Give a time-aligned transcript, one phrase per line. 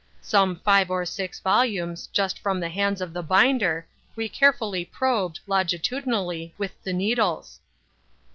[0.23, 5.39] Some five or six volumes, just from the hands of the binder, we carefully probed,
[5.45, 7.59] longitudinally, with the needles."